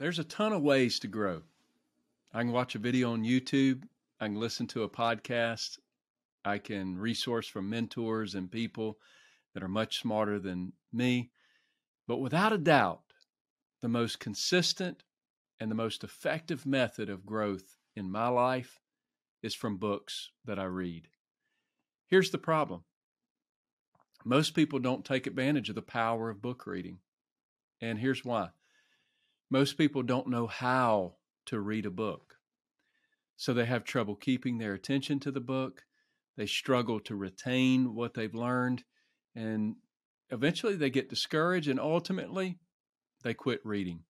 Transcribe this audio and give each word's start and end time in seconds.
There's 0.00 0.18
a 0.18 0.24
ton 0.24 0.54
of 0.54 0.62
ways 0.62 0.98
to 1.00 1.08
grow. 1.08 1.42
I 2.32 2.40
can 2.40 2.52
watch 2.52 2.74
a 2.74 2.78
video 2.78 3.12
on 3.12 3.22
YouTube, 3.22 3.82
I 4.18 4.28
can 4.28 4.40
listen 4.40 4.66
to 4.68 4.82
a 4.82 4.88
podcast, 4.88 5.78
I 6.42 6.56
can 6.56 6.96
resource 6.96 7.46
from 7.46 7.68
mentors 7.68 8.34
and 8.34 8.50
people 8.50 8.98
that 9.52 9.62
are 9.62 9.68
much 9.68 10.00
smarter 10.00 10.38
than 10.38 10.72
me. 10.90 11.32
But 12.08 12.16
without 12.16 12.50
a 12.50 12.56
doubt, 12.56 13.02
the 13.82 13.90
most 13.90 14.20
consistent 14.20 15.02
and 15.60 15.70
the 15.70 15.74
most 15.74 16.02
effective 16.02 16.64
method 16.64 17.10
of 17.10 17.26
growth 17.26 17.76
in 17.94 18.10
my 18.10 18.28
life 18.28 18.80
is 19.42 19.54
from 19.54 19.76
books 19.76 20.30
that 20.46 20.58
I 20.58 20.64
read. 20.64 21.08
Here's 22.06 22.30
the 22.30 22.38
problem 22.38 22.84
most 24.24 24.54
people 24.54 24.78
don't 24.78 25.04
take 25.04 25.26
advantage 25.26 25.68
of 25.68 25.74
the 25.74 25.82
power 25.82 26.30
of 26.30 26.40
book 26.40 26.66
reading. 26.66 27.00
And 27.82 27.98
here's 27.98 28.24
why 28.24 28.48
most 29.50 29.76
people 29.76 30.02
don't 30.02 30.28
know 30.28 30.46
how 30.46 31.14
to 31.46 31.60
read 31.60 31.84
a 31.84 31.90
book. 31.90 32.36
So 33.36 33.52
they 33.52 33.64
have 33.64 33.84
trouble 33.84 34.14
keeping 34.14 34.58
their 34.58 34.74
attention 34.74 35.18
to 35.20 35.32
the 35.32 35.40
book. 35.40 35.82
They 36.36 36.46
struggle 36.46 37.00
to 37.00 37.16
retain 37.16 37.94
what 37.94 38.14
they've 38.14 38.34
learned. 38.34 38.84
And 39.34 39.76
eventually 40.30 40.76
they 40.76 40.90
get 40.90 41.08
discouraged 41.08 41.68
and 41.68 41.80
ultimately 41.80 42.58
they 43.24 43.34
quit 43.34 43.60
reading. 43.64 44.04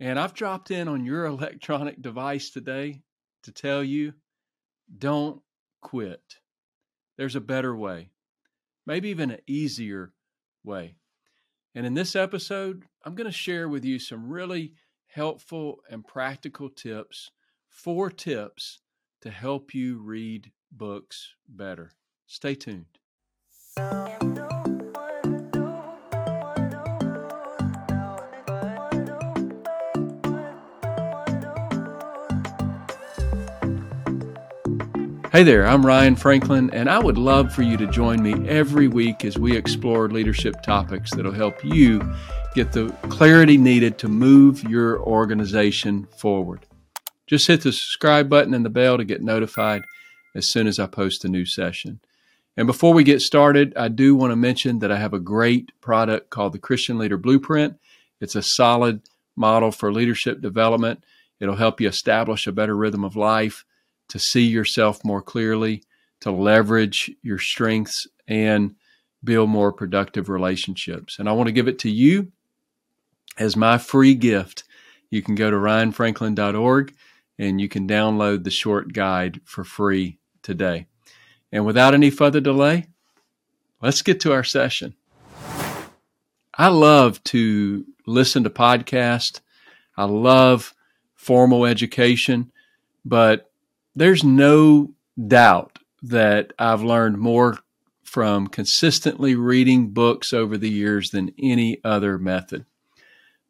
And 0.00 0.18
I've 0.18 0.34
dropped 0.34 0.70
in 0.70 0.88
on 0.88 1.04
your 1.04 1.24
electronic 1.26 2.02
device 2.02 2.50
today 2.50 3.02
to 3.44 3.52
tell 3.52 3.84
you 3.84 4.14
don't 4.98 5.40
quit. 5.80 6.36
There's 7.16 7.36
a 7.36 7.40
better 7.40 7.74
way, 7.74 8.10
maybe 8.86 9.08
even 9.08 9.30
an 9.30 9.40
easier 9.46 10.12
way. 10.64 10.96
And 11.76 11.84
in 11.84 11.92
this 11.92 12.16
episode, 12.16 12.84
I'm 13.04 13.14
going 13.14 13.26
to 13.26 13.36
share 13.36 13.68
with 13.68 13.84
you 13.84 13.98
some 13.98 14.30
really 14.30 14.72
helpful 15.08 15.80
and 15.90 16.06
practical 16.06 16.70
tips, 16.70 17.30
four 17.68 18.08
tips 18.08 18.80
to 19.20 19.30
help 19.30 19.74
you 19.74 19.98
read 19.98 20.52
books 20.72 21.34
better. 21.46 21.90
Stay 22.26 22.54
tuned. 22.54 22.86
Hey 35.32 35.42
there, 35.42 35.66
I'm 35.66 35.84
Ryan 35.84 36.14
Franklin, 36.14 36.70
and 36.70 36.88
I 36.88 37.00
would 37.00 37.18
love 37.18 37.52
for 37.52 37.62
you 37.62 37.76
to 37.78 37.86
join 37.88 38.22
me 38.22 38.48
every 38.48 38.86
week 38.86 39.24
as 39.24 39.36
we 39.36 39.56
explore 39.56 40.08
leadership 40.08 40.62
topics 40.62 41.12
that'll 41.12 41.32
help 41.32 41.64
you 41.64 42.00
get 42.54 42.70
the 42.70 42.90
clarity 43.08 43.58
needed 43.58 43.98
to 43.98 44.08
move 44.08 44.62
your 44.62 45.00
organization 45.00 46.06
forward. 46.16 46.64
Just 47.26 47.48
hit 47.48 47.62
the 47.62 47.72
subscribe 47.72 48.28
button 48.28 48.54
and 48.54 48.64
the 48.64 48.70
bell 48.70 48.96
to 48.96 49.04
get 49.04 49.20
notified 49.20 49.82
as 50.36 50.48
soon 50.48 50.68
as 50.68 50.78
I 50.78 50.86
post 50.86 51.24
a 51.24 51.28
new 51.28 51.44
session. 51.44 51.98
And 52.56 52.68
before 52.68 52.94
we 52.94 53.02
get 53.02 53.20
started, 53.20 53.76
I 53.76 53.88
do 53.88 54.14
want 54.14 54.30
to 54.30 54.36
mention 54.36 54.78
that 54.78 54.92
I 54.92 54.96
have 54.96 55.12
a 55.12 55.18
great 55.18 55.72
product 55.80 56.30
called 56.30 56.52
the 56.52 56.60
Christian 56.60 56.98
Leader 56.98 57.18
Blueprint. 57.18 57.78
It's 58.20 58.36
a 58.36 58.42
solid 58.42 59.02
model 59.34 59.72
for 59.72 59.92
leadership 59.92 60.40
development. 60.40 61.02
It'll 61.40 61.56
help 61.56 61.80
you 61.80 61.88
establish 61.88 62.46
a 62.46 62.52
better 62.52 62.76
rhythm 62.76 63.04
of 63.04 63.16
life 63.16 63.64
to 64.08 64.18
see 64.18 64.44
yourself 64.44 65.04
more 65.04 65.22
clearly, 65.22 65.82
to 66.20 66.30
leverage 66.30 67.10
your 67.22 67.38
strengths, 67.38 68.06
and 68.28 68.74
build 69.22 69.50
more 69.50 69.72
productive 69.72 70.28
relationships. 70.28 71.18
And 71.18 71.28
I 71.28 71.32
want 71.32 71.48
to 71.48 71.52
give 71.52 71.68
it 71.68 71.78
to 71.80 71.90
you 71.90 72.32
as 73.38 73.56
my 73.56 73.78
free 73.78 74.14
gift. 74.14 74.64
You 75.10 75.22
can 75.22 75.34
go 75.34 75.50
to 75.50 75.56
ryanfranklin.org 75.56 76.94
and 77.38 77.60
you 77.60 77.68
can 77.68 77.86
download 77.86 78.44
the 78.44 78.50
short 78.50 78.92
guide 78.92 79.40
for 79.44 79.64
free 79.64 80.18
today. 80.42 80.86
And 81.52 81.66
without 81.66 81.94
any 81.94 82.10
further 82.10 82.40
delay, 82.40 82.86
let's 83.82 84.02
get 84.02 84.20
to 84.20 84.32
our 84.32 84.44
session. 84.44 84.94
I 86.58 86.68
love 86.68 87.22
to 87.24 87.84
listen 88.06 88.44
to 88.44 88.50
podcasts. 88.50 89.40
I 89.96 90.04
love 90.04 90.74
formal 91.14 91.66
education, 91.66 92.50
but 93.04 93.45
there's 93.96 94.22
no 94.22 94.92
doubt 95.26 95.78
that 96.02 96.52
I've 96.58 96.82
learned 96.82 97.18
more 97.18 97.58
from 98.04 98.46
consistently 98.46 99.34
reading 99.34 99.88
books 99.88 100.32
over 100.32 100.56
the 100.56 100.70
years 100.70 101.10
than 101.10 101.34
any 101.42 101.80
other 101.82 102.18
method. 102.18 102.64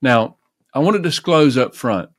Now, 0.00 0.36
I 0.72 0.78
want 0.78 0.96
to 0.96 1.02
disclose 1.02 1.56
up 1.56 1.74
front 1.74 2.10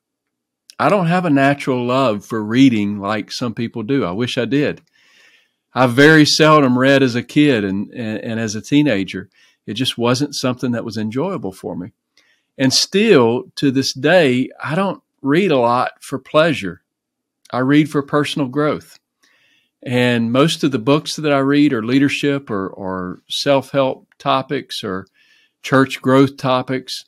I 0.80 0.90
don't 0.90 1.08
have 1.08 1.26
a 1.26 1.32
natural 1.32 1.86
love 1.86 2.24
for 2.24 2.44
reading 2.44 3.00
like 3.00 3.32
some 3.32 3.56
people 3.56 3.82
do. 3.82 4.06
I 4.06 4.12
wish 4.12 4.38
I 4.38 4.46
did. 4.46 4.82
I 5.74 5.88
very 5.88 6.26
seldom 6.26 6.78
read 6.78 7.02
as 7.02 7.16
a 7.16 7.24
kid 7.24 7.64
and, 7.64 7.90
and, 7.92 8.20
and, 8.20 8.40
as 8.40 8.56
a 8.56 8.62
teenager. 8.62 9.30
It 9.66 9.74
just 9.74 9.98
wasn't 9.98 10.36
something 10.36 10.72
that 10.72 10.86
was 10.86 10.98
enjoyable 10.98 11.52
for 11.52 11.76
me. 11.76 11.94
And 12.58 12.74
still 12.74 13.46
to 13.56 13.72
this 13.72 13.94
day, 13.94 14.50
I 14.64 14.76
don't 14.76 15.02
read 15.22 15.52
a 15.52 15.58
lot 15.58 15.94
for 16.02 16.20
pleasure. 16.20 16.84
I 17.52 17.60
read 17.60 17.90
for 17.90 18.02
personal 18.02 18.48
growth. 18.48 19.00
And 19.84 20.32
most 20.32 20.64
of 20.64 20.72
the 20.72 20.80
books 20.80 21.16
that 21.16 21.32
I 21.32 21.40
read 21.40 21.72
are 21.74 21.84
leadership 21.84 22.50
or, 22.50 22.68
or 22.68 23.22
self 23.30 23.72
help 23.72 24.08
topics 24.18 24.84
or 24.84 25.06
church 25.62 26.02
growth 26.02 26.38
topics. 26.38 27.06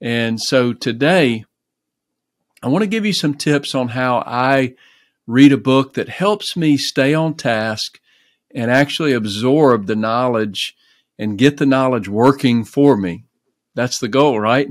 And 0.00 0.40
so 0.40 0.72
today, 0.72 1.44
I 2.62 2.68
want 2.68 2.82
to 2.82 2.88
give 2.88 3.06
you 3.06 3.12
some 3.12 3.34
tips 3.34 3.74
on 3.74 3.88
how 3.88 4.22
I 4.26 4.74
read 5.26 5.52
a 5.52 5.58
book 5.58 5.94
that 5.94 6.08
helps 6.08 6.56
me 6.56 6.76
stay 6.76 7.14
on 7.14 7.34
task 7.34 8.00
and 8.54 8.70
actually 8.70 9.12
absorb 9.12 9.86
the 9.86 9.96
knowledge 9.96 10.74
and 11.18 11.38
get 11.38 11.58
the 11.58 11.66
knowledge 11.66 12.08
working 12.08 12.64
for 12.64 12.96
me. 12.96 13.24
That's 13.74 13.98
the 13.98 14.08
goal, 14.08 14.40
right? 14.40 14.68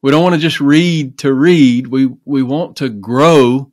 We 0.00 0.10
don't 0.10 0.22
want 0.22 0.34
to 0.34 0.40
just 0.40 0.60
read 0.60 1.18
to 1.18 1.32
read. 1.32 1.86
We, 1.86 2.10
we 2.24 2.42
want 2.42 2.76
to 2.78 2.88
grow 2.88 3.71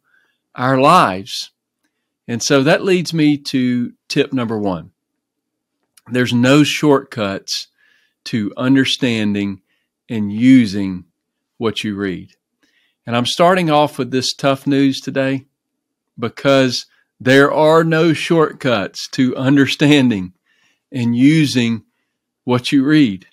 our 0.60 0.78
lives. 0.78 1.52
And 2.28 2.44
so 2.44 2.62
that 2.64 2.84
leads 2.84 3.14
me 3.14 3.38
to 3.38 3.94
tip 4.10 4.34
number 4.34 4.60
one. 4.60 4.92
There's 6.12 6.34
no 6.34 6.64
shortcuts 6.64 7.68
to 8.26 8.52
understanding 8.58 9.62
and 10.10 10.32
using 10.32 11.06
what 11.58 11.84
you 11.84 11.96
read. 11.96 12.34
And 13.08 13.16
I'm 13.16 13.26
starting 13.26 13.70
off 13.72 13.98
with 13.98 14.12
this 14.12 14.34
tough 14.34 14.68
news 14.68 15.00
today 15.00 15.46
because 16.18 16.86
there 17.20 17.52
are 17.52 17.84
no 17.84 18.14
shortcuts 18.14 19.08
to 19.14 19.36
understanding 19.38 20.34
and 20.92 21.16
using 21.16 21.84
what 22.44 22.72
you 22.72 22.84
read. 22.84 23.28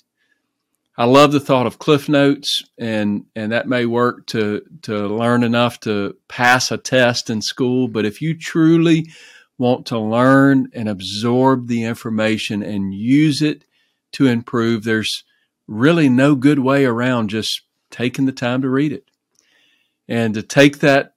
I 0.98 1.04
love 1.04 1.32
the 1.32 1.40
thought 1.40 1.66
of 1.66 1.78
cliff 1.78 2.08
notes 2.08 2.62
and 2.78 3.26
and 3.34 3.52
that 3.52 3.68
may 3.68 3.84
work 3.84 4.26
to 4.28 4.62
to 4.82 5.06
learn 5.06 5.44
enough 5.44 5.78
to 5.80 6.16
pass 6.28 6.70
a 6.70 6.78
test 6.78 7.28
in 7.28 7.42
school, 7.42 7.86
but 7.86 8.06
if 8.06 8.22
you 8.22 8.36
truly 8.36 9.10
want 9.58 9.86
to 9.86 9.98
learn 9.98 10.68
and 10.72 10.88
absorb 10.88 11.68
the 11.68 11.84
information 11.84 12.62
and 12.62 12.94
use 12.94 13.42
it 13.42 13.64
to 14.12 14.26
improve, 14.26 14.84
there's 14.84 15.24
really 15.66 16.08
no 16.08 16.34
good 16.34 16.58
way 16.58 16.84
around 16.84 17.28
just 17.28 17.62
taking 17.90 18.24
the 18.24 18.32
time 18.32 18.62
to 18.62 18.68
read 18.68 18.92
it. 18.92 19.04
And 20.08 20.34
to 20.34 20.42
take 20.42 20.78
that 20.78 21.14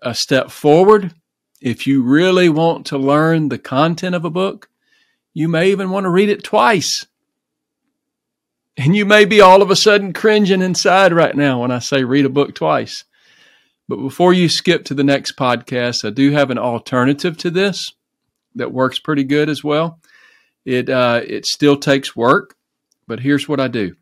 a 0.00 0.14
step 0.14 0.50
forward, 0.50 1.12
if 1.60 1.86
you 1.86 2.02
really 2.02 2.48
want 2.48 2.86
to 2.86 2.98
learn 2.98 3.48
the 3.48 3.58
content 3.58 4.14
of 4.14 4.24
a 4.24 4.30
book, 4.30 4.70
you 5.34 5.48
may 5.48 5.70
even 5.70 5.90
want 5.90 6.04
to 6.04 6.10
read 6.10 6.28
it 6.28 6.44
twice 6.44 7.06
and 8.78 8.94
you 8.94 9.04
may 9.04 9.24
be 9.24 9.40
all 9.40 9.60
of 9.60 9.70
a 9.70 9.76
sudden 9.76 10.12
cringing 10.12 10.62
inside 10.62 11.12
right 11.12 11.36
now 11.36 11.60
when 11.60 11.72
I 11.72 11.80
say 11.80 12.04
read 12.04 12.24
a 12.24 12.30
book 12.30 12.54
twice. 12.54 13.04
But 13.88 13.96
before 13.96 14.32
you 14.32 14.48
skip 14.48 14.84
to 14.84 14.94
the 14.94 15.02
next 15.02 15.36
podcast, 15.36 16.06
I 16.06 16.10
do 16.10 16.30
have 16.30 16.50
an 16.50 16.58
alternative 16.58 17.36
to 17.38 17.50
this 17.50 17.92
that 18.54 18.72
works 18.72 19.00
pretty 19.00 19.24
good 19.24 19.48
as 19.48 19.64
well. 19.64 20.00
It 20.64 20.88
uh, 20.88 21.22
it 21.26 21.44
still 21.44 21.76
takes 21.76 22.14
work, 22.14 22.54
but 23.08 23.20
here's 23.20 23.48
what 23.48 23.58
I 23.58 23.66
do. 23.66 23.96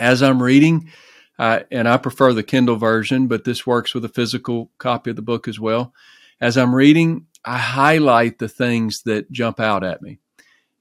As 0.00 0.22
I'm 0.22 0.42
reading, 0.42 0.90
uh, 1.38 1.60
and 1.70 1.88
I 1.88 1.98
prefer 1.98 2.32
the 2.32 2.42
Kindle 2.42 2.76
version, 2.76 3.28
but 3.28 3.44
this 3.44 3.66
works 3.66 3.94
with 3.94 4.04
a 4.04 4.08
physical 4.08 4.70
copy 4.78 5.10
of 5.10 5.16
the 5.16 5.22
book 5.22 5.46
as 5.46 5.60
well. 5.60 5.92
As 6.40 6.56
I'm 6.56 6.74
reading, 6.74 7.26
I 7.44 7.58
highlight 7.58 8.38
the 8.38 8.48
things 8.48 9.02
that 9.02 9.30
jump 9.30 9.60
out 9.60 9.84
at 9.84 10.02
me 10.02 10.18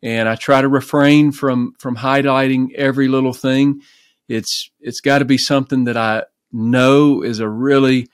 and 0.04 0.30
I 0.30 0.36
try 0.36 0.62
to 0.62 0.68
refrain 0.68 1.32
from 1.32 1.74
from 1.80 1.96
highlighting 1.96 2.74
every 2.74 3.08
little 3.08 3.34
thing. 3.34 3.82
It's 4.28 4.70
it's 4.80 5.02
got 5.02 5.20
to 5.20 5.26
be 5.26 5.38
something 5.38 5.86
that 5.86 5.98
I 5.98 6.24
know 6.52 7.24
is 7.24 7.40
a 7.40 7.50
really 7.50 8.10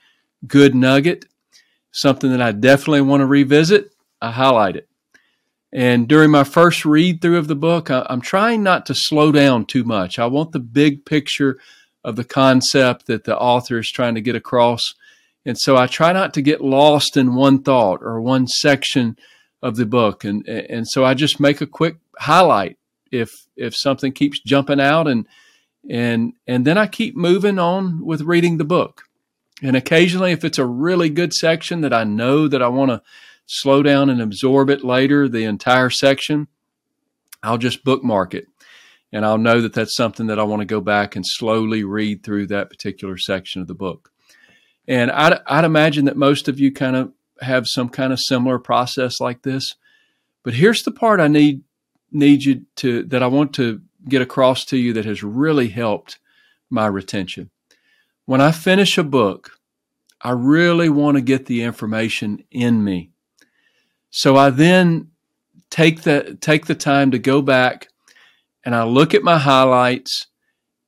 good 0.46 0.74
nugget, 0.74 1.26
something 1.92 2.30
that 2.30 2.42
I 2.42 2.52
definitely 2.52 3.02
want 3.02 3.20
to 3.20 3.26
revisit. 3.26 3.92
I 4.20 4.30
highlight 4.30 4.76
it. 4.76 4.88
And 5.72 6.06
during 6.06 6.30
my 6.30 6.44
first 6.44 6.84
read 6.84 7.20
through 7.20 7.36
of 7.36 7.48
the 7.48 7.56
book, 7.56 7.90
I, 7.90 8.06
I'm 8.08 8.20
trying 8.20 8.62
not 8.62 8.86
to 8.86 8.94
slow 8.94 9.32
down 9.32 9.66
too 9.66 9.82
much. 9.84 10.18
I 10.18 10.26
want 10.26 10.52
the 10.52 10.60
big 10.60 11.04
picture 11.04 11.58
of 12.04 12.16
the 12.16 12.24
concept 12.24 13.06
that 13.06 13.24
the 13.24 13.36
author 13.36 13.78
is 13.78 13.90
trying 13.90 14.14
to 14.14 14.20
get 14.20 14.36
across. 14.36 14.94
And 15.44 15.58
so 15.58 15.76
I 15.76 15.86
try 15.86 16.12
not 16.12 16.32
to 16.34 16.42
get 16.42 16.60
lost 16.60 17.16
in 17.16 17.34
one 17.34 17.62
thought 17.62 18.02
or 18.02 18.20
one 18.20 18.46
section 18.46 19.18
of 19.64 19.76
the 19.76 19.86
book. 19.86 20.24
And, 20.24 20.46
and 20.46 20.86
so 20.86 21.04
I 21.04 21.14
just 21.14 21.40
make 21.40 21.62
a 21.62 21.66
quick 21.66 21.96
highlight 22.18 22.76
if, 23.10 23.32
if 23.56 23.74
something 23.74 24.12
keeps 24.12 24.38
jumping 24.38 24.78
out 24.78 25.08
and, 25.08 25.26
and, 25.90 26.34
and 26.46 26.66
then 26.66 26.76
I 26.76 26.86
keep 26.86 27.16
moving 27.16 27.58
on 27.58 28.04
with 28.04 28.20
reading 28.20 28.58
the 28.58 28.64
book. 28.64 29.04
And 29.62 29.74
occasionally, 29.74 30.32
if 30.32 30.44
it's 30.44 30.58
a 30.58 30.66
really 30.66 31.08
good 31.08 31.32
section 31.32 31.80
that 31.80 31.94
I 31.94 32.04
know 32.04 32.46
that 32.46 32.62
I 32.62 32.68
want 32.68 32.90
to 32.90 33.02
slow 33.46 33.82
down 33.82 34.10
and 34.10 34.20
absorb 34.20 34.68
it 34.68 34.84
later, 34.84 35.28
the 35.28 35.44
entire 35.44 35.88
section, 35.88 36.48
I'll 37.42 37.58
just 37.58 37.84
bookmark 37.84 38.34
it. 38.34 38.46
And 39.12 39.24
I'll 39.24 39.38
know 39.38 39.62
that 39.62 39.72
that's 39.72 39.96
something 39.96 40.26
that 40.26 40.38
I 40.38 40.42
want 40.42 40.60
to 40.60 40.66
go 40.66 40.82
back 40.82 41.16
and 41.16 41.24
slowly 41.26 41.84
read 41.84 42.22
through 42.22 42.48
that 42.48 42.68
particular 42.68 43.16
section 43.16 43.62
of 43.62 43.68
the 43.68 43.74
book. 43.74 44.10
And 44.86 45.10
I'd, 45.10 45.38
I'd 45.46 45.64
imagine 45.64 46.04
that 46.04 46.16
most 46.18 46.48
of 46.48 46.60
you 46.60 46.70
kind 46.70 46.96
of 46.96 47.12
have 47.40 47.66
some 47.66 47.88
kind 47.88 48.12
of 48.12 48.20
similar 48.20 48.58
process 48.58 49.20
like 49.20 49.42
this. 49.42 49.74
But 50.42 50.54
here's 50.54 50.82
the 50.82 50.90
part 50.90 51.20
I 51.20 51.28
need 51.28 51.62
need 52.10 52.44
you 52.44 52.64
to 52.76 53.02
that 53.04 53.22
I 53.22 53.26
want 53.26 53.54
to 53.54 53.80
get 54.08 54.22
across 54.22 54.64
to 54.66 54.76
you 54.76 54.92
that 54.92 55.04
has 55.04 55.22
really 55.22 55.68
helped 55.68 56.18
my 56.70 56.86
retention. 56.86 57.50
When 58.26 58.40
I 58.40 58.52
finish 58.52 58.96
a 58.98 59.04
book, 59.04 59.58
I 60.20 60.30
really 60.30 60.88
want 60.88 61.16
to 61.16 61.22
get 61.22 61.46
the 61.46 61.62
information 61.62 62.44
in 62.50 62.82
me. 62.82 63.10
So 64.10 64.36
I 64.36 64.50
then 64.50 65.10
take 65.70 66.02
the 66.02 66.38
take 66.40 66.66
the 66.66 66.74
time 66.74 67.10
to 67.10 67.18
go 67.18 67.42
back 67.42 67.88
and 68.64 68.74
I 68.74 68.84
look 68.84 69.12
at 69.12 69.22
my 69.22 69.38
highlights 69.38 70.28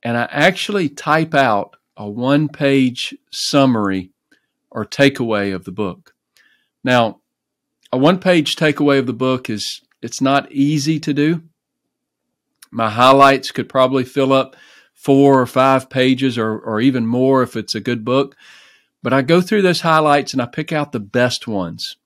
and 0.01 0.17
I 0.17 0.27
actually 0.31 0.89
type 0.89 1.33
out 1.35 1.75
a 1.95 2.09
one 2.09 2.47
page 2.47 3.15
summary 3.31 4.11
or 4.71 4.85
takeaway 4.85 5.53
of 5.53 5.65
the 5.65 5.71
book. 5.71 6.13
Now, 6.87 7.19
a 7.91 7.97
one 7.97 8.17
page 8.17 8.55
takeaway 8.55 8.97
of 8.97 9.07
the 9.07 9.13
book 9.13 9.49
is 9.49 9.81
it's 10.01 10.21
not 10.21 10.49
easy 10.53 11.01
to 11.01 11.13
do. 11.13 11.43
My 12.71 12.89
highlights 12.89 13.51
could 13.51 13.67
probably 13.67 14.05
fill 14.05 14.31
up 14.31 14.55
four 14.93 15.41
or 15.41 15.45
five 15.45 15.89
pages 15.89 16.37
or, 16.37 16.57
or 16.57 16.79
even 16.79 17.05
more 17.05 17.43
if 17.43 17.57
it's 17.57 17.75
a 17.75 17.81
good 17.81 18.05
book. 18.05 18.37
But 19.03 19.11
I 19.11 19.21
go 19.21 19.41
through 19.41 19.63
those 19.63 19.81
highlights 19.81 20.31
and 20.31 20.41
I 20.41 20.45
pick 20.45 20.71
out 20.71 20.93
the 20.93 21.01
best 21.01 21.45
ones. 21.45 21.97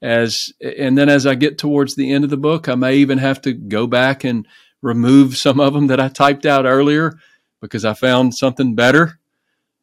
As 0.00 0.54
and 0.62 0.96
then 0.96 1.10
as 1.10 1.26
I 1.26 1.34
get 1.34 1.58
towards 1.58 1.94
the 1.94 2.10
end 2.10 2.24
of 2.24 2.30
the 2.30 2.38
book, 2.38 2.66
I 2.66 2.76
may 2.76 2.96
even 2.96 3.18
have 3.18 3.42
to 3.42 3.52
go 3.52 3.86
back 3.86 4.24
and 4.24 4.48
remove 4.80 5.36
some 5.36 5.60
of 5.60 5.74
them 5.74 5.88
that 5.88 6.00
I 6.00 6.08
typed 6.08 6.46
out 6.46 6.64
earlier 6.64 7.18
because 7.60 7.84
I 7.84 7.92
found 7.92 8.34
something 8.34 8.74
better. 8.74 9.18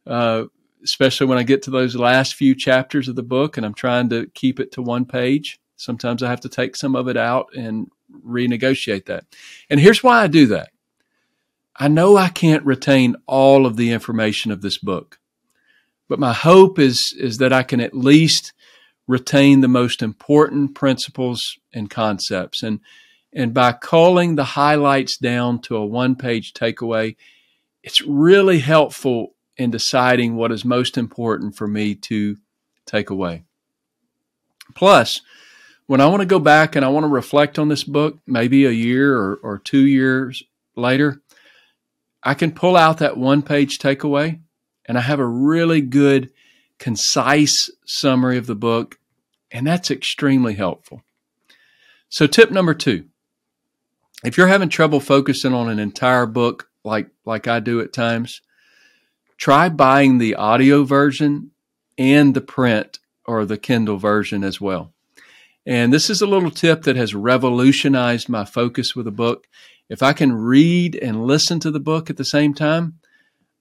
Uh, 0.07 0.45
especially 0.83 1.27
when 1.27 1.37
I 1.37 1.43
get 1.43 1.63
to 1.63 1.71
those 1.71 1.95
last 1.95 2.35
few 2.35 2.55
chapters 2.55 3.07
of 3.07 3.15
the 3.15 3.23
book 3.23 3.57
and 3.57 3.65
I'm 3.65 3.73
trying 3.73 4.09
to 4.09 4.27
keep 4.33 4.59
it 4.59 4.71
to 4.73 4.81
one 4.81 5.05
page. 5.05 5.59
Sometimes 5.75 6.21
I 6.21 6.29
have 6.29 6.41
to 6.41 6.49
take 6.49 6.75
some 6.75 6.95
of 6.95 7.07
it 7.07 7.17
out 7.17 7.47
and 7.55 7.89
renegotiate 8.25 9.05
that. 9.05 9.25
And 9.69 9.79
here's 9.79 10.03
why 10.03 10.21
I 10.21 10.27
do 10.27 10.47
that. 10.47 10.69
I 11.75 11.87
know 11.87 12.17
I 12.17 12.29
can't 12.29 12.65
retain 12.65 13.15
all 13.25 13.65
of 13.65 13.77
the 13.77 13.91
information 13.91 14.51
of 14.51 14.61
this 14.61 14.77
book, 14.77 15.19
but 16.07 16.19
my 16.19 16.33
hope 16.33 16.77
is, 16.77 17.15
is 17.17 17.37
that 17.37 17.53
I 17.53 17.63
can 17.63 17.79
at 17.79 17.95
least 17.95 18.53
retain 19.07 19.61
the 19.61 19.67
most 19.67 20.01
important 20.01 20.75
principles 20.75 21.41
and 21.73 21.89
concepts. 21.89 22.61
And, 22.61 22.81
and 23.33 23.53
by 23.53 23.71
culling 23.71 24.35
the 24.35 24.43
highlights 24.43 25.17
down 25.17 25.61
to 25.61 25.77
a 25.77 25.85
one 25.85 26.15
page 26.15 26.53
takeaway, 26.53 27.15
it's 27.83 28.01
really 28.01 28.59
helpful 28.59 29.35
in 29.61 29.71
deciding 29.71 30.35
what 30.35 30.51
is 30.51 30.65
most 30.65 30.97
important 30.97 31.55
for 31.55 31.67
me 31.67 31.95
to 31.95 32.37
take 32.85 33.09
away. 33.09 33.43
Plus, 34.75 35.21
when 35.87 36.01
I 36.01 36.07
want 36.07 36.21
to 36.21 36.25
go 36.25 36.39
back 36.39 36.75
and 36.75 36.85
I 36.85 36.89
want 36.89 37.03
to 37.03 37.09
reflect 37.09 37.59
on 37.59 37.67
this 37.67 37.83
book, 37.83 38.17
maybe 38.25 38.65
a 38.65 38.71
year 38.71 39.15
or, 39.17 39.35
or 39.43 39.57
two 39.57 39.85
years 39.85 40.43
later, 40.75 41.21
I 42.23 42.33
can 42.33 42.51
pull 42.51 42.77
out 42.77 42.99
that 42.99 43.17
one 43.17 43.41
page 43.41 43.77
takeaway 43.77 44.39
and 44.85 44.97
I 44.97 45.01
have 45.01 45.19
a 45.19 45.25
really 45.25 45.81
good, 45.81 46.31
concise 46.79 47.69
summary 47.85 48.37
of 48.37 48.47
the 48.47 48.55
book, 48.55 48.99
and 49.51 49.67
that's 49.67 49.91
extremely 49.91 50.55
helpful. 50.55 51.03
So, 52.09 52.27
tip 52.27 52.51
number 52.51 52.73
two 52.73 53.05
if 54.23 54.37
you're 54.37 54.47
having 54.47 54.69
trouble 54.69 54.99
focusing 54.99 55.53
on 55.53 55.69
an 55.69 55.79
entire 55.79 56.25
book 56.25 56.69
like, 56.83 57.07
like 57.25 57.47
I 57.47 57.59
do 57.59 57.81
at 57.81 57.93
times, 57.93 58.41
try 59.41 59.67
buying 59.67 60.19
the 60.19 60.35
audio 60.35 60.83
version 60.83 61.49
and 61.97 62.35
the 62.35 62.41
print 62.41 62.99
or 63.25 63.43
the 63.43 63.57
Kindle 63.57 63.97
version 63.97 64.43
as 64.43 64.61
well. 64.61 64.93
And 65.65 65.91
this 65.91 66.11
is 66.11 66.21
a 66.21 66.27
little 66.27 66.51
tip 66.51 66.83
that 66.83 66.95
has 66.95 67.15
revolutionized 67.15 68.29
my 68.29 68.45
focus 68.45 68.95
with 68.95 69.07
a 69.07 69.11
book. 69.11 69.47
If 69.89 70.03
I 70.03 70.13
can 70.13 70.31
read 70.31 70.95
and 70.95 71.25
listen 71.25 71.59
to 71.61 71.71
the 71.71 71.79
book 71.79 72.11
at 72.11 72.17
the 72.17 72.23
same 72.23 72.53
time, 72.53 72.99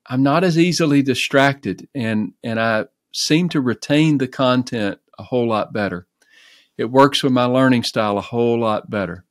I'm 0.06 0.22
not 0.22 0.44
as 0.44 0.58
easily 0.58 1.00
distracted 1.00 1.88
and, 1.94 2.34
and 2.44 2.60
I 2.60 2.84
seem 3.14 3.48
to 3.48 3.60
retain 3.62 4.18
the 4.18 4.28
content 4.28 4.98
a 5.18 5.22
whole 5.22 5.48
lot 5.48 5.72
better. 5.72 6.06
It 6.76 6.90
works 6.90 7.22
with 7.22 7.32
my 7.32 7.44
learning 7.44 7.84
style 7.84 8.18
a 8.18 8.22
whole 8.22 8.60
lot 8.60 8.90
better. 8.90 9.24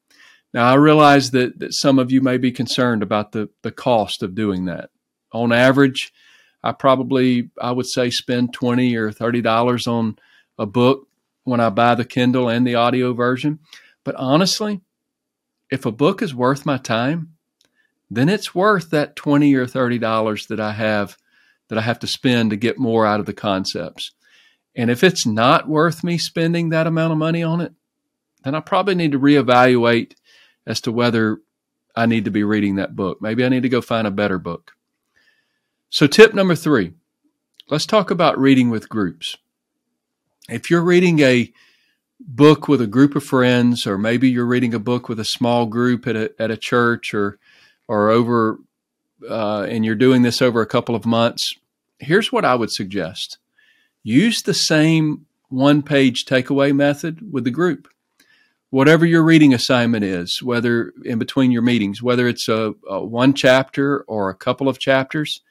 Now, 0.51 0.67
I 0.67 0.75
realize 0.75 1.29
that, 1.31 1.59
that 1.59 1.75
some 1.75 1.99
of 1.99 2.11
you 2.11 2.21
may 2.21 2.37
be 2.37 2.51
concerned 2.51 3.03
about 3.03 3.33
the, 3.33 3.49
the 3.61 3.71
cost 3.71 4.23
of 4.23 4.33
doing 4.33 4.65
that. 4.65 4.89
On 5.31 5.51
average, 5.51 6.11
I 6.63 6.71
probably, 6.73 7.49
I 7.59 7.71
would 7.71 7.87
say, 7.87 8.09
spend 8.09 8.53
20 8.53 8.95
or 8.95 9.11
$30 9.11 9.87
on 9.87 10.17
a 10.57 10.65
book 10.65 11.07
when 11.43 11.59
I 11.59 11.69
buy 11.69 11.95
the 11.95 12.05
Kindle 12.05 12.49
and 12.49 12.67
the 12.67 12.75
audio 12.75 13.13
version. 13.13 13.59
But 14.03 14.15
honestly, 14.15 14.81
if 15.69 15.85
a 15.85 15.91
book 15.91 16.21
is 16.21 16.33
worth 16.33 16.65
my 16.65 16.77
time, 16.77 17.35
then 18.09 18.29
it's 18.29 18.55
worth 18.55 18.89
that 18.89 19.15
20 19.15 19.53
or 19.55 19.65
$30 19.65 20.47
that 20.47 20.59
I 20.59 20.73
have 20.73 21.17
that 21.69 21.77
I 21.77 21.81
have 21.81 21.99
to 21.99 22.07
spend 22.07 22.49
to 22.49 22.55
get 22.55 22.79
more 22.79 23.05
out 23.05 23.19
of 23.19 23.25
the 23.25 23.33
concepts. 23.33 24.11
And 24.75 24.89
if 24.89 25.03
it's 25.03 25.25
not 25.25 25.67
worth 25.67 26.03
me 26.03 26.17
spending 26.17 26.69
that 26.69 26.87
amount 26.87 27.11
of 27.11 27.17
money 27.19 27.43
on 27.43 27.61
it, 27.61 27.73
then 28.43 28.55
I 28.55 28.59
probably 28.59 28.95
need 28.95 29.11
to 29.11 29.19
reevaluate 29.19 30.13
as 30.65 30.81
to 30.81 30.91
whether 30.91 31.39
I 31.95 32.05
need 32.05 32.25
to 32.25 32.31
be 32.31 32.43
reading 32.43 32.75
that 32.75 32.95
book. 32.95 33.21
Maybe 33.21 33.45
I 33.45 33.49
need 33.49 33.63
to 33.63 33.69
go 33.69 33.81
find 33.81 34.07
a 34.07 34.11
better 34.11 34.39
book. 34.39 34.73
So, 35.89 36.05
tip 36.05 36.33
number 36.33 36.55
three 36.55 36.93
let's 37.69 37.85
talk 37.85 38.11
about 38.11 38.39
reading 38.39 38.69
with 38.69 38.89
groups 38.89 39.37
if 40.47 40.69
you're 40.69 40.83
reading 40.83 41.19
a 41.19 41.51
book 42.19 42.67
with 42.67 42.81
a 42.81 42.87
group 42.87 43.15
of 43.15 43.23
friends, 43.23 43.87
or 43.87 43.97
maybe 43.97 44.29
you're 44.29 44.45
reading 44.45 44.73
a 44.73 44.79
book 44.79 45.07
with 45.07 45.19
a 45.19 45.25
small 45.25 45.65
group 45.65 46.05
at 46.07 46.15
a 46.15 46.31
at 46.39 46.51
a 46.51 46.57
church, 46.57 47.13
or 47.13 47.39
or 47.87 48.09
over, 48.09 48.59
uh, 49.27 49.63
and 49.63 49.85
you're 49.85 49.95
doing 49.95 50.21
this 50.21 50.41
over 50.41 50.61
a 50.61 50.67
couple 50.67 50.95
of 50.95 51.05
months, 51.05 51.55
here's 51.97 52.31
what 52.31 52.45
I 52.45 52.55
would 52.55 52.71
suggest: 52.71 53.37
use 54.03 54.41
the 54.41 54.53
same 54.53 55.25
one 55.49 55.81
page 55.81 56.25
takeaway 56.25 56.75
method 56.75 57.31
with 57.31 57.43
the 57.45 57.51
group. 57.51 57.87
Whatever 58.69 59.07
your 59.07 59.23
reading 59.23 59.55
assignment 59.55 60.03
is, 60.03 60.43
whether 60.43 60.93
in 61.03 61.17
between 61.17 61.49
your 61.49 61.63
meetings, 61.63 62.03
whether 62.03 62.27
it's 62.27 62.47
a, 62.47 62.75
a 62.87 63.03
one 63.03 63.33
chapter 63.33 64.01
or 64.01 64.29
a 64.29 64.35
couple 64.35 64.69
of 64.69 64.77
chapters, 64.77 65.41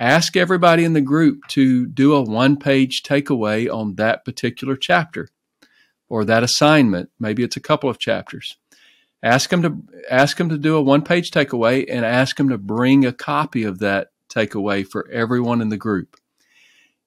ask 0.00 0.34
everybody 0.34 0.84
in 0.84 0.94
the 0.94 1.00
group 1.02 1.46
to 1.48 1.86
do 1.86 2.14
a 2.14 2.22
one 2.22 2.56
page 2.56 3.02
takeaway 3.02 3.72
on 3.72 3.96
that 3.96 4.24
particular 4.24 4.74
chapter 4.74 5.28
or 6.08 6.24
that 6.24 6.42
assignment. 6.42 7.10
Maybe 7.20 7.44
it's 7.44 7.56
a 7.56 7.60
couple 7.60 7.90
of 7.90 7.98
chapters. 7.98 8.56
Ask 9.22 9.50
them 9.50 9.62
to 9.62 9.76
ask 10.10 10.38
them 10.38 10.48
to 10.48 10.56
do 10.56 10.76
a 10.76 10.82
one 10.82 11.02
page 11.02 11.30
takeaway 11.30 11.84
and 11.88 12.06
ask 12.06 12.36
them 12.36 12.48
to 12.48 12.56
bring 12.56 13.04
a 13.04 13.12
copy 13.12 13.64
of 13.64 13.80
that 13.80 14.08
takeaway 14.30 14.86
for 14.86 15.08
everyone 15.10 15.60
in 15.60 15.68
the 15.68 15.76
group. 15.76 16.16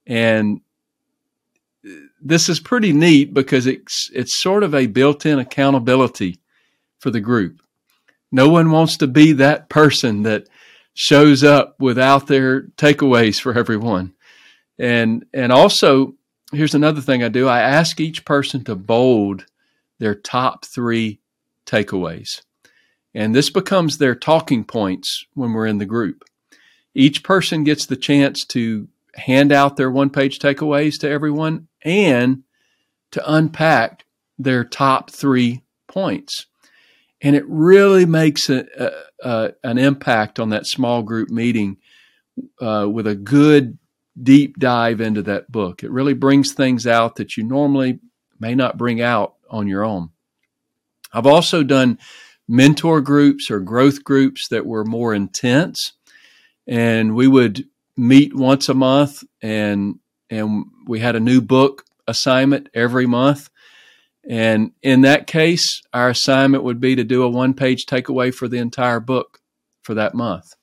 And 0.05 0.61
this 2.21 2.47
is 2.49 2.59
pretty 2.59 2.93
neat 2.93 3.33
because 3.33 3.65
it's 3.65 4.11
it's 4.13 4.39
sort 4.39 4.63
of 4.63 4.75
a 4.75 4.85
built-in 4.85 5.39
accountability 5.39 6.39
for 6.99 7.09
the 7.09 7.19
group. 7.19 7.59
No 8.31 8.47
one 8.49 8.71
wants 8.71 8.97
to 8.97 9.07
be 9.07 9.33
that 9.33 9.69
person 9.69 10.23
that 10.23 10.47
shows 10.93 11.43
up 11.43 11.75
without 11.79 12.27
their 12.27 12.63
takeaways 12.77 13.39
for 13.39 13.57
everyone. 13.57 14.13
And 14.77 15.25
and 15.33 15.51
also 15.51 16.15
here's 16.51 16.75
another 16.75 17.01
thing 17.01 17.23
I 17.23 17.29
do. 17.29 17.47
I 17.47 17.61
ask 17.61 17.99
each 17.99 18.25
person 18.25 18.63
to 18.65 18.75
bold 18.75 19.45
their 19.99 20.15
top 20.15 20.65
3 20.65 21.19
takeaways. 21.65 22.41
And 23.15 23.35
this 23.35 23.49
becomes 23.49 23.97
their 23.97 24.15
talking 24.15 24.63
points 24.63 25.25
when 25.33 25.53
we're 25.53 25.67
in 25.67 25.77
the 25.77 25.85
group. 25.85 26.23
Each 26.95 27.23
person 27.23 27.63
gets 27.63 27.85
the 27.85 27.95
chance 27.95 28.45
to 28.47 28.87
hand 29.15 29.51
out 29.51 29.77
their 29.77 29.91
one 29.91 30.09
page 30.09 30.39
takeaways 30.39 30.99
to 30.99 31.09
everyone 31.09 31.67
and 31.83 32.43
to 33.11 33.31
unpack 33.31 34.05
their 34.39 34.63
top 34.63 35.11
three 35.11 35.61
points 35.87 36.47
and 37.23 37.35
it 37.37 37.45
really 37.47 38.05
makes 38.05 38.49
a, 38.49 38.65
a, 38.77 39.27
a, 39.27 39.53
an 39.63 39.77
impact 39.77 40.39
on 40.39 40.49
that 40.49 40.67
small 40.67 41.01
group 41.01 41.29
meeting 41.29 41.77
uh, 42.61 42.87
with 42.91 43.07
a 43.07 43.15
good 43.15 43.79
deep 44.21 44.59
dive 44.59 45.01
into 45.01 45.23
that 45.23 45.51
book. 45.51 45.83
It 45.83 45.89
really 45.91 46.13
brings 46.13 46.53
things 46.53 46.85
out 46.85 47.15
that 47.15 47.37
you 47.37 47.43
normally 47.43 47.99
may 48.39 48.53
not 48.53 48.77
bring 48.77 49.01
out 49.01 49.35
on 49.49 49.67
your 49.67 49.83
own. 49.83 50.09
I've 51.13 51.25
also 51.25 51.63
done 51.63 51.97
mentor 52.47 52.99
groups 52.99 53.49
or 53.49 53.61
growth 53.61 54.03
groups 54.03 54.49
that 54.49 54.65
were 54.65 54.83
more 54.83 55.13
intense, 55.13 55.93
and 56.67 57.15
we 57.15 57.27
would 57.27 57.65
meet 57.95 58.35
once 58.35 58.67
a 58.67 58.73
month 58.73 59.23
and 59.41 59.99
and 60.29 60.65
we 60.87 60.99
had 60.99 61.15
a 61.15 61.19
new 61.19 61.41
book 61.41 61.85
assignment 62.07 62.67
every 62.73 63.05
month. 63.05 63.49
And 64.27 64.71
in 64.81 65.01
that 65.01 65.27
case, 65.27 65.81
our 65.93 66.09
assignment 66.09 66.63
would 66.63 66.79
be 66.79 66.95
to 66.95 67.03
do 67.03 67.23
a 67.23 67.29
one 67.29 67.53
page 67.53 67.85
takeaway 67.85 68.33
for 68.33 68.47
the 68.47 68.57
entire 68.57 68.99
book 68.99 69.39
for 69.81 69.93
that 69.95 70.13
month. 70.13 70.53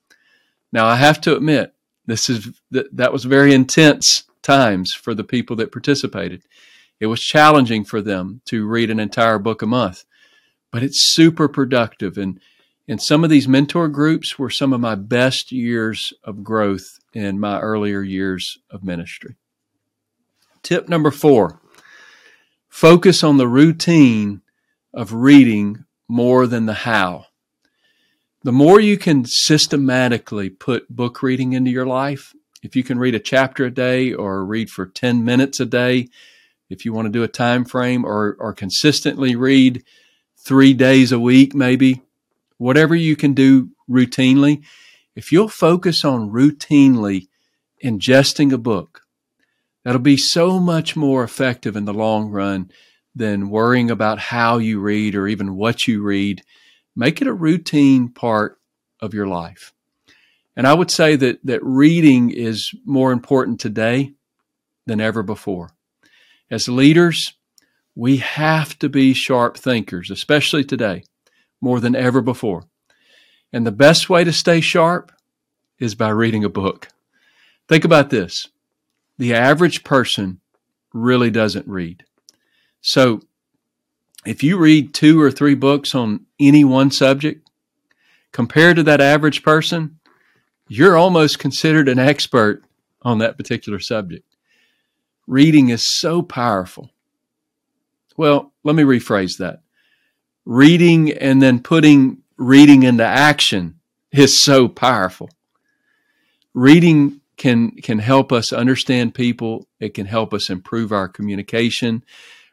Now, 0.72 0.86
I 0.86 0.96
have 0.96 1.20
to 1.22 1.36
admit, 1.36 1.74
this 2.06 2.30
is 2.30 2.48
that, 2.70 3.12
was 3.12 3.24
very 3.24 3.52
intense 3.52 4.24
times 4.42 4.94
for 4.94 5.14
the 5.14 5.24
people 5.24 5.56
that 5.56 5.72
participated. 5.72 6.42
It 6.98 7.06
was 7.06 7.20
challenging 7.20 7.84
for 7.84 8.00
them 8.00 8.40
to 8.46 8.66
read 8.66 8.90
an 8.90 9.00
entire 9.00 9.38
book 9.38 9.62
a 9.62 9.66
month, 9.66 10.04
but 10.70 10.82
it's 10.82 11.14
super 11.14 11.48
productive. 11.48 12.16
And, 12.16 12.40
and 12.88 13.00
some 13.02 13.24
of 13.24 13.30
these 13.30 13.48
mentor 13.48 13.88
groups 13.88 14.38
were 14.38 14.50
some 14.50 14.72
of 14.72 14.80
my 14.80 14.94
best 14.94 15.52
years 15.52 16.12
of 16.24 16.42
growth 16.42 16.98
in 17.12 17.38
my 17.38 17.60
earlier 17.60 18.02
years 18.02 18.58
of 18.70 18.84
ministry. 18.84 19.36
Tip 20.62 20.88
number 20.88 21.10
four 21.10 21.60
focus 22.70 23.22
on 23.22 23.36
the 23.36 23.48
routine 23.48 24.40
of 24.94 25.12
reading 25.12 25.84
more 26.08 26.46
than 26.46 26.64
the 26.64 26.72
how. 26.72 27.26
The 28.42 28.52
more 28.52 28.80
you 28.80 28.96
can 28.96 29.26
systematically 29.26 30.48
put 30.48 30.88
book 30.88 31.22
reading 31.22 31.52
into 31.52 31.70
your 31.70 31.84
life, 31.84 32.32
if 32.62 32.74
you 32.74 32.82
can 32.82 32.98
read 32.98 33.14
a 33.14 33.20
chapter 33.20 33.66
a 33.66 33.70
day 33.70 34.14
or 34.14 34.44
read 34.44 34.70
for 34.70 34.86
10 34.86 35.24
minutes 35.24 35.60
a 35.60 35.66
day, 35.66 36.08
if 36.70 36.84
you 36.84 36.92
want 36.92 37.06
to 37.06 37.12
do 37.12 37.22
a 37.22 37.28
time 37.28 37.64
frame 37.64 38.04
or, 38.04 38.36
or 38.38 38.54
consistently 38.54 39.34
read 39.34 39.84
three 40.38 40.72
days 40.72 41.12
a 41.12 41.20
week, 41.20 41.54
maybe, 41.54 42.00
whatever 42.56 42.94
you 42.94 43.16
can 43.16 43.34
do 43.34 43.70
routinely, 43.90 44.62
if 45.14 45.32
you'll 45.32 45.48
focus 45.48 46.04
on 46.04 46.30
routinely 46.30 47.28
ingesting 47.84 48.52
a 48.52 48.58
book, 48.58 48.99
that'll 49.84 50.00
be 50.00 50.16
so 50.16 50.60
much 50.60 50.96
more 50.96 51.22
effective 51.24 51.76
in 51.76 51.84
the 51.84 51.94
long 51.94 52.30
run 52.30 52.70
than 53.14 53.50
worrying 53.50 53.90
about 53.90 54.18
how 54.18 54.58
you 54.58 54.80
read 54.80 55.14
or 55.14 55.26
even 55.26 55.56
what 55.56 55.86
you 55.86 56.02
read 56.02 56.42
Make 56.96 57.20
it 57.20 57.28
a 57.28 57.32
routine 57.32 58.08
part 58.08 58.58
of 59.00 59.14
your 59.14 59.26
life. 59.26 59.72
And 60.56 60.66
I 60.66 60.74
would 60.74 60.90
say 60.90 61.16
that, 61.16 61.38
that 61.44 61.62
reading 61.62 62.30
is 62.30 62.72
more 62.84 63.12
important 63.12 63.60
today 63.60 64.12
than 64.86 65.00
ever 65.00 65.22
before. 65.22 65.70
As 66.50 66.68
leaders, 66.68 67.34
we 67.94 68.18
have 68.18 68.78
to 68.80 68.88
be 68.88 69.14
sharp 69.14 69.56
thinkers, 69.56 70.10
especially 70.10 70.64
today, 70.64 71.04
more 71.60 71.80
than 71.80 71.94
ever 71.94 72.20
before. 72.20 72.64
And 73.52 73.66
the 73.66 73.72
best 73.72 74.10
way 74.10 74.24
to 74.24 74.32
stay 74.32 74.60
sharp 74.60 75.12
is 75.78 75.94
by 75.94 76.08
reading 76.10 76.44
a 76.44 76.48
book. 76.50 76.88
Think 77.68 77.84
about 77.84 78.10
this 78.10 78.48
the 79.20 79.34
average 79.34 79.84
person 79.84 80.40
really 80.94 81.30
doesn't 81.30 81.68
read. 81.68 82.04
So 82.80 83.20
if 84.24 84.42
you 84.42 84.56
read 84.56 84.94
two 84.94 85.20
or 85.20 85.30
three 85.30 85.54
books 85.54 85.94
on 85.94 86.24
any 86.40 86.64
one 86.64 86.90
subject, 86.90 87.46
compared 88.32 88.76
to 88.76 88.82
that 88.84 89.02
average 89.02 89.42
person, 89.42 90.00
you're 90.68 90.96
almost 90.96 91.38
considered 91.38 91.86
an 91.86 91.98
expert 91.98 92.64
on 93.02 93.18
that 93.18 93.36
particular 93.36 93.78
subject. 93.78 94.24
Reading 95.26 95.68
is 95.68 95.86
so 95.86 96.22
powerful. 96.22 96.88
Well, 98.16 98.54
let 98.64 98.74
me 98.74 98.84
rephrase 98.84 99.36
that. 99.36 99.60
Reading 100.46 101.12
and 101.12 101.42
then 101.42 101.62
putting 101.62 102.22
reading 102.38 102.84
into 102.84 103.04
action 103.04 103.80
is 104.12 104.42
so 104.42 104.66
powerful. 104.66 105.28
Reading 106.54 107.19
can 107.40 107.70
can 107.70 107.98
help 108.00 108.32
us 108.32 108.52
understand 108.52 109.14
people. 109.14 109.66
It 109.80 109.94
can 109.94 110.04
help 110.04 110.34
us 110.34 110.50
improve 110.50 110.92
our 110.92 111.08
communication. 111.08 112.04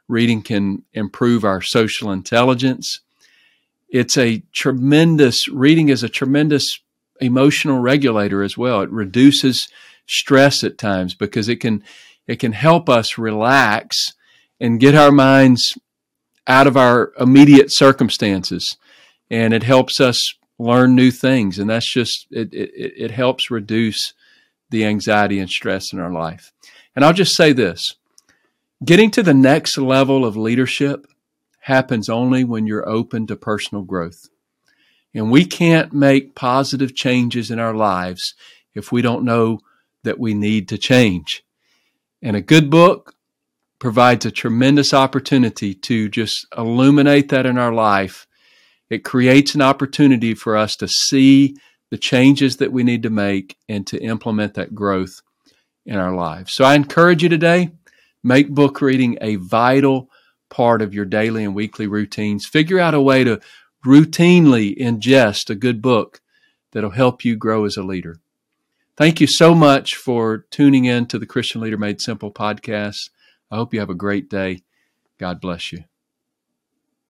Reading 0.08 0.42
can 0.42 0.84
improve 0.94 1.44
our 1.44 1.62
social 1.62 2.10
intelligence. 2.10 3.02
It's 3.90 4.18
a 4.18 4.44
tremendous, 4.54 5.50
reading 5.50 5.90
is 5.90 6.04
a 6.04 6.10
tremendous 6.10 6.80
emotional 7.20 7.80
regulator 7.80 8.42
as 8.44 8.58
well. 8.58 8.82
It 8.82 8.90
reduces 8.90 9.68
stress 10.06 10.64
at 10.64 10.78
times 10.78 11.14
because 11.14 11.50
it 11.50 11.58
can, 11.58 11.84
it 12.26 12.38
can 12.38 12.54
help 12.54 12.88
us 12.88 13.18
relax 13.18 14.14
and 14.58 14.80
get 14.80 14.96
our 14.96 15.12
minds 15.12 15.78
out 16.48 16.66
of 16.66 16.78
our 16.78 17.12
immediate 17.20 17.74
circumstances. 17.74 18.78
And 19.30 19.54
it 19.54 19.64
helps 19.64 20.00
us 20.00 20.34
learn 20.58 20.96
new 20.96 21.12
things. 21.12 21.60
And 21.60 21.70
that's 21.70 21.92
just, 21.92 22.28
it, 22.32 22.54
it, 22.54 22.72
it 22.74 23.12
helps 23.12 23.52
reduce 23.52 24.14
the 24.70 24.86
anxiety 24.86 25.40
and 25.40 25.50
stress 25.50 25.94
in 25.94 26.00
our 26.00 26.12
life. 26.12 26.52
And 26.96 27.06
I'll 27.06 27.14
just 27.14 27.36
say 27.36 27.54
this 27.54 27.96
Getting 28.84 29.10
to 29.12 29.24
the 29.24 29.34
next 29.34 29.78
level 29.78 30.24
of 30.24 30.38
leadership 30.38 31.08
happens 31.62 32.10
only 32.10 32.44
when 32.44 32.68
you're 32.68 32.88
open 32.88 33.28
to 33.28 33.36
personal 33.36 33.84
growth. 33.84 34.30
And 35.14 35.32
we 35.32 35.46
can't 35.46 35.94
make 35.94 36.36
positive 36.36 36.94
changes 36.94 37.50
in 37.50 37.60
our 37.60 37.74
lives 37.74 38.36
if 38.76 38.92
we 38.92 39.02
don't 39.02 39.26
know 39.26 39.60
that 40.04 40.20
we 40.20 40.34
need 40.34 40.70
to 40.70 40.78
change. 40.78 41.44
And 42.22 42.36
a 42.36 42.42
good 42.42 42.70
book 42.70 43.16
provides 43.80 44.26
a 44.26 44.32
tremendous 44.32 44.94
opportunity 44.94 45.74
to 45.74 46.10
just 46.10 46.46
illuminate 46.58 47.30
that 47.30 47.46
in 47.46 47.58
our 47.58 47.74
life. 47.74 48.28
It 48.90 49.04
creates 49.04 49.56
an 49.56 49.62
opportunity 49.62 50.34
for 50.34 50.56
us 50.56 50.76
to 50.78 50.88
see 50.88 51.56
the 51.90 51.98
changes 51.98 52.58
that 52.58 52.72
we 52.72 52.84
need 52.84 53.04
to 53.04 53.10
make 53.10 53.58
and 53.70 53.88
to 53.88 54.02
implement 54.02 54.54
that 54.56 54.76
growth 54.76 55.22
in 55.86 55.98
our 55.98 56.14
lives. 56.14 56.54
So 56.54 56.66
I 56.66 56.76
encourage 56.76 57.24
you 57.24 57.30
today 57.30 57.72
Make 58.28 58.50
book 58.50 58.82
reading 58.82 59.18
a 59.22 59.38
vital 59.38 60.10
part 60.50 60.82
of 60.82 60.94
your 60.94 61.06
daily 61.06 61.46
and 61.46 61.56
weekly 61.56 61.88
routines. 61.88 62.46
Figure 62.46 62.78
out 62.78 62.94
a 62.94 63.02
way 63.02 63.24
to 63.24 63.40
routinely 63.86 64.78
ingest 64.78 65.50
a 65.50 65.56
good 65.56 65.82
book 65.82 66.20
that'll 66.74 66.90
help 66.90 67.24
you 67.24 67.38
grow 67.38 67.64
as 67.64 67.78
a 67.78 67.84
leader. 67.84 68.20
Thank 68.98 69.22
you 69.22 69.28
so 69.28 69.56
much 69.56 69.96
for 69.96 70.40
tuning 70.50 70.84
in 70.84 71.06
to 71.06 71.20
the 71.20 71.26
Christian 71.26 71.62
Leader 71.62 71.78
Made 71.78 72.02
Simple 72.02 72.32
podcast. 72.32 73.12
I 73.50 73.56
hope 73.56 73.74
you 73.74 73.80
have 73.80 73.90
a 73.90 73.96
great 73.96 74.30
day. 74.30 74.64
God 75.18 75.40
bless 75.40 75.72
you. 75.72 75.86